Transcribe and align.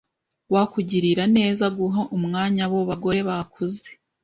Wakugirira 0.53 1.23
neza 1.37 1.65
guha 1.77 2.01
umwanya 2.17 2.61
abo 2.67 2.79
bagore 2.89 3.19
bakuze? 3.29 3.87